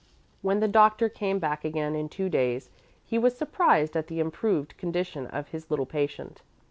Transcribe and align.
When 0.41 0.61
the 0.61 0.67
doctor 0.67 1.09
came 1.09 1.37
back 1.37 1.63
again 1.63 1.93
in 1.95 2.09
two 2.09 2.27
days 2.27 2.71
he 3.05 3.19
was 3.19 3.37
surprised 3.37 3.95
at 3.95 4.07
the 4.07 4.19
improved 4.19 4.75
condition 4.75 5.27
of 5.27 5.49
his 5.49 5.69
little 5.69 5.85
patient. 5.85 6.41